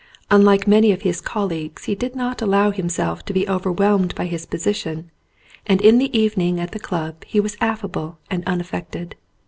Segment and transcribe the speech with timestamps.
[0.31, 4.25] Un like many of his colleagues he did not allow himself to be overwhelmed by
[4.25, 5.11] his position,
[5.67, 9.15] and in the eve ning at the club he was affable and unaffected.